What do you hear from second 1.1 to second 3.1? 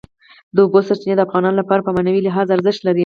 د افغانانو لپاره په معنوي لحاظ ارزښت لري.